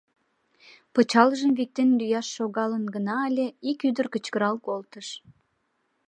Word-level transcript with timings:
Пычалжым 0.93 1.51
виктен 1.59 1.89
лӱяш 1.99 2.27
шогалын 2.35 2.85
гына 2.95 3.15
ыле, 3.29 3.47
ик 3.69 3.79
ӱдыр 3.89 4.07
кычкырал 4.13 4.55
колтыш: 4.67 5.07